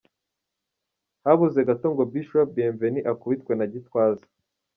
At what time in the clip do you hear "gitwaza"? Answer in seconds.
3.71-4.25